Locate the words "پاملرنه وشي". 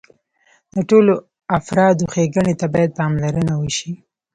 2.99-3.91